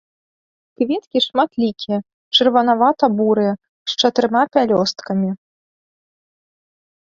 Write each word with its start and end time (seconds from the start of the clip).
Кветкі 0.81 1.17
шматлікія, 1.25 1.97
чырванавата-бурыя 2.37 3.53
з 3.93 4.01
чатырма 4.05 4.43
пялёсткамі. 4.59 5.29